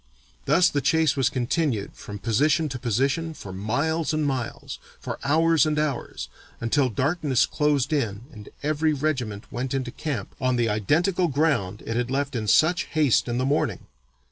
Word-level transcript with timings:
"Thus 0.45 0.67
the 0.67 0.81
chase 0.81 1.15
was 1.15 1.29
continued, 1.29 1.93
from 1.93 2.17
position 2.17 2.67
to 2.69 2.79
position, 2.79 3.35
for 3.35 3.53
miles 3.53 4.13
and 4.15 4.25
miles, 4.25 4.79
for 4.99 5.19
hours 5.23 5.67
and 5.67 5.77
hours, 5.77 6.27
until 6.59 6.89
darkness 6.89 7.45
closed 7.45 7.93
in 7.93 8.21
and 8.31 8.49
every 8.63 8.93
regiment 8.93 9.43
went 9.51 9.75
into 9.75 9.91
camp 9.91 10.33
on 10.41 10.55
the 10.55 10.69
identical 10.69 11.27
ground 11.27 11.83
it 11.85 11.95
had 11.95 12.09
left 12.09 12.35
in 12.35 12.47
such 12.47 12.85
haste 12.85 13.27
in 13.27 13.37
the 13.37 13.45
morning. 13.45 13.85